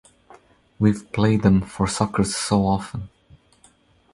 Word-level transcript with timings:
We've 0.79 1.11
played 1.11 1.45
'em 1.45 1.61
for 1.61 1.85
suckers 1.85 2.35
so 2.35 2.65
often. 2.65 3.09